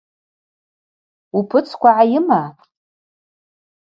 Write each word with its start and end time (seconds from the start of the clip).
Упыцква 1.37 1.91
гӏайыма? 1.97 2.41